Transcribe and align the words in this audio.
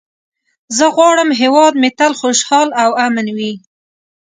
زه 0.77 0.85
غواړم 0.95 1.29
هېواد 1.41 1.73
مې 1.81 1.89
تل 1.99 2.11
خوشحال 2.21 2.67
او 2.83 2.89
امن 3.05 3.27
وي. 3.37 3.53